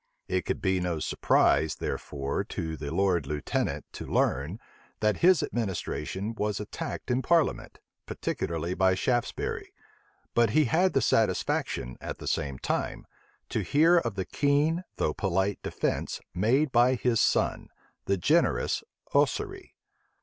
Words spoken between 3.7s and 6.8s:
to learn, that his administration was